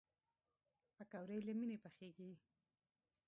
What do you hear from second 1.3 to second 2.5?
له مینې پخېږي